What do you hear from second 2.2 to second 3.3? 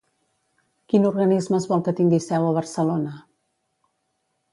seu a Barcelona?